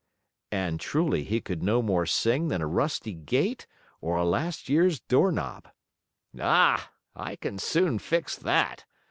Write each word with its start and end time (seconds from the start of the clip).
And, 0.51 0.79
truly, 0.79 1.23
he 1.23 1.41
could 1.41 1.61
no 1.61 1.83
more 1.83 2.07
sing 2.07 2.47
than 2.47 2.59
a 2.59 2.65
rusty 2.65 3.13
gate, 3.13 3.67
or 4.01 4.15
a 4.15 4.25
last 4.25 4.67
year's 4.67 4.99
door 4.99 5.31
knob. 5.31 5.67
"Ah, 6.39 6.91
I 7.15 7.35
can 7.35 7.59
soon 7.59 7.99
fix 7.99 8.35
that!" 8.35 8.85